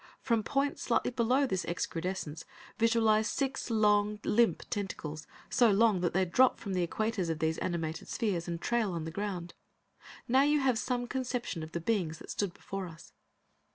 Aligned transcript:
From 0.19 0.41
points 0.41 0.81
slightly 0.81 1.11
below 1.11 1.45
this 1.45 1.63
excrudescence, 1.63 2.43
visualize 2.79 3.27
six 3.29 3.69
long, 3.69 4.19
limp 4.23 4.63
tentacles, 4.71 5.27
so 5.51 5.69
long 5.69 5.99
that 6.01 6.11
they 6.11 6.25
drop 6.25 6.59
from 6.59 6.73
the 6.73 6.81
equators 6.87 7.29
of 7.29 7.37
these 7.37 7.59
animated 7.59 8.07
spheres, 8.07 8.47
and 8.47 8.59
trail 8.59 8.93
on 8.93 9.05
the 9.05 9.11
ground. 9.11 9.53
Now 10.27 10.41
you 10.41 10.59
have 10.61 10.79
some 10.79 11.05
conception 11.05 11.61
of 11.61 11.73
the 11.73 11.79
beings 11.79 12.17
that 12.17 12.31
stood 12.31 12.51
before 12.55 12.87
us. 12.87 13.13